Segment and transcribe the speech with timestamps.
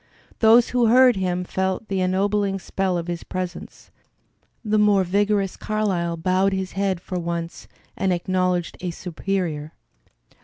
[0.39, 3.91] Those who heard him felt the ennobling spell of his presence;
[4.65, 9.73] the more vigorous Carlyle bowed his head for once and acknowledged a superior.